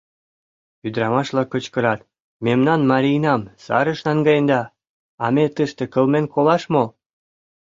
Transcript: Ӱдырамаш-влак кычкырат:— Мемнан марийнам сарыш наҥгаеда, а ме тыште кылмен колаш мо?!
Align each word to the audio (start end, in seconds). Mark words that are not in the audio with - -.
Ӱдырамаш-влак 0.87 1.47
кычкырат:— 1.53 2.07
Мемнан 2.45 2.81
марийнам 2.91 3.41
сарыш 3.63 3.99
наҥгаеда, 4.07 4.61
а 5.23 5.25
ме 5.35 5.45
тыште 5.55 5.83
кылмен 5.93 6.25
колаш 6.33 6.63
мо?! 6.73 6.83